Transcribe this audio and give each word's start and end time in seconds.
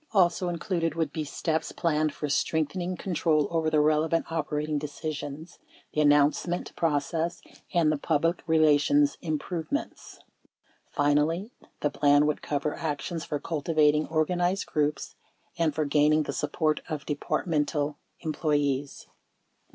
Also 0.13 0.49
included 0.49 0.95
would 0.95 1.13
be 1.13 1.23
steps 1.23 1.71
planned 1.71 2.11
for 2.11 2.27
strengthening 2.27 2.97
control 2.97 3.47
over 3.51 3.69
the 3.69 3.79
relevant 3.79 4.31
operating 4.31 4.79
decisions, 4.79 5.59
the 5.93 6.01
announcement 6.01 6.75
process, 6.75 7.39
and 7.71 7.91
the 7.91 7.99
public 7.99 8.41
relations 8.47 9.19
improvements. 9.21 10.17
Finally, 10.89 11.51
the 11.81 11.91
plan 11.91 12.25
would 12.25 12.41
cover 12.41 12.73
actions 12.73 13.25
for 13.25 13.39
cultivating 13.39 14.07
organized 14.07 14.65
groups 14.65 15.13
and 15.55 15.75
for 15.75 15.85
gaining 15.85 16.23
the 16.23 16.33
support 16.33 16.81
of 16.89 17.05
Departmental 17.05 17.99
employees. 18.21 19.05